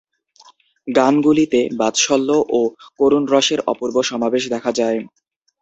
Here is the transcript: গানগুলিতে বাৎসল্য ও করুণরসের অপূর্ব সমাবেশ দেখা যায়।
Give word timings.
গানগুলিতে 0.87 1.59
বাৎসল্য 1.79 2.29
ও 2.51 2.59
করুণরসের 2.99 3.59
অপূর্ব 3.71 3.95
সমাবেশ 4.09 4.43
দেখা 4.53 4.71
যায়। 4.79 4.99